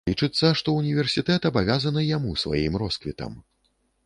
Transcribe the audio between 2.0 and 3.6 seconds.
яму сваім росквітам.